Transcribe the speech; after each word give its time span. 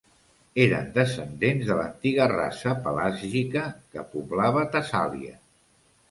Eren 0.61 0.87
descendents 0.93 1.67
de 1.71 1.75
l'antiga 1.79 2.25
raça 2.31 2.73
pelàsgica 2.87 3.65
que 3.91 4.05
poblava 4.15 4.65
Tessàlia. 4.77 5.37